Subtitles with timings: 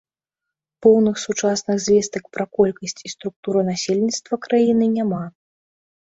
[0.83, 5.21] Поўных сучасных звестак пра колькасць і структуру насельніцтва краіны няма.